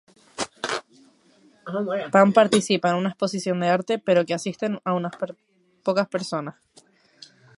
[2.13, 5.13] Pam participa en una exposición de arte, pero que asisten a unas
[5.83, 6.55] pocas personas.